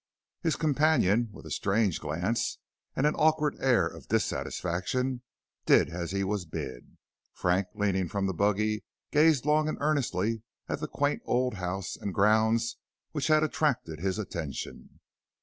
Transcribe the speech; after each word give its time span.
His 0.41 0.55
companion, 0.55 1.29
with 1.31 1.45
a 1.45 1.51
strange 1.51 1.99
glance 1.99 2.57
and 2.95 3.05
an 3.05 3.13
awkward 3.13 3.55
air 3.59 3.85
of 3.85 4.07
dissatisfaction, 4.07 5.21
did 5.67 5.89
as 5.91 6.09
he 6.09 6.23
was 6.23 6.43
bid, 6.45 6.77
and 6.87 6.97
Frank 7.33 7.67
leaning 7.75 8.07
from 8.09 8.25
the 8.25 8.33
buggy 8.33 8.83
gazed 9.11 9.45
long 9.45 9.69
and 9.69 9.77
earnestly 9.79 10.41
at 10.67 10.79
the 10.79 10.87
quaint 10.87 11.21
old 11.25 11.53
house 11.53 11.95
and 11.95 12.15
grounds 12.15 12.77
which 13.11 13.27
had 13.27 13.43
attracted 13.43 13.99
his 13.99 14.17
attention. 14.17 15.01